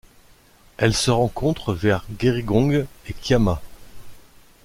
[0.77, 3.61] Elle se rencontre vers Gerringong et Kiama.